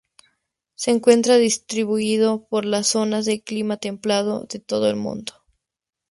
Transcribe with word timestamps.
Se 0.73 0.89
encuentra 0.89 1.35
distribuido 1.37 2.47
por 2.47 2.65
las 2.65 2.87
zonas 2.87 3.25
de 3.25 3.43
clima 3.43 3.77
templado 3.77 4.47
de 4.49 4.57
todo 4.57 4.89
el 4.89 4.95
mundo. 4.95 5.33